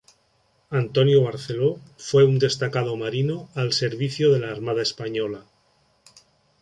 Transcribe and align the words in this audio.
Antonio 0.71 1.21
Barceló 1.21 1.77
fue 1.95 2.23
un 2.25 2.39
destacado 2.39 2.97
marino 2.97 3.49
al 3.53 3.71
servicio 3.71 4.33
de 4.33 4.39
la 4.39 4.49
Armada 4.49 4.81
española. 4.81 5.45